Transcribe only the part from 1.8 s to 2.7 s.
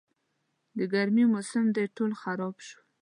ټول خراب